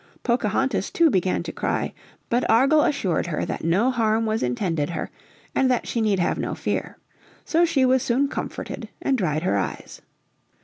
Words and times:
Pocahontas 0.23 0.89
too 0.89 1.11
began 1.11 1.43
to 1.43 1.51
cry. 1.51 1.93
But 2.27 2.43
Argall 2.49 2.81
assured 2.85 3.27
her 3.27 3.45
that 3.45 3.63
no 3.63 3.91
harm 3.91 4.25
was 4.25 4.41
intended 4.41 4.89
her, 4.89 5.11
and 5.53 5.69
that 5.69 5.85
she 5.85 6.01
need 6.01 6.17
have 6.17 6.39
no 6.39 6.55
fear. 6.55 6.97
So 7.45 7.65
she 7.65 7.85
was 7.85 8.01
soon 8.01 8.27
comforted 8.27 8.89
and 8.99 9.15
dried 9.15 9.43
her 9.43 9.57
eyes. 9.59 10.01